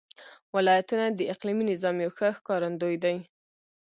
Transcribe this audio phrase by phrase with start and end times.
[0.55, 3.17] ولایتونه د اقلیمي نظام یو ښه ښکارندوی دی.